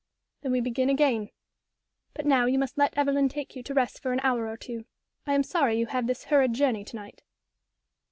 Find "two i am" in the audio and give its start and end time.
4.57-5.43